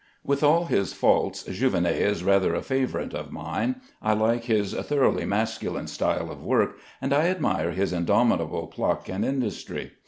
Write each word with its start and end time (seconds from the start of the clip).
With 0.23 0.41
all 0.41 0.65
his 0.65 0.93
faults, 0.93 1.43
Jouvenet 1.43 1.95
is 1.95 2.23
rather 2.23 2.55
a 2.55 2.63
favorite 2.63 3.13
of 3.13 3.31
mine. 3.31 3.81
I 4.01 4.13
like 4.13 4.45
his 4.45 4.73
thoroughly 4.73 5.25
masculine 5.25 5.85
style 5.85 6.31
of 6.31 6.43
work, 6.43 6.77
and 6.99 7.13
I 7.13 7.27
admire 7.27 7.69
his 7.69 7.93
indomitable 7.93 8.65
pluck 8.65 9.07
and 9.09 9.23
industry. 9.23 9.91